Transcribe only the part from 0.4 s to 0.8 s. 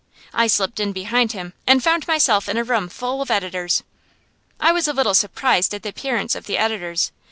slipped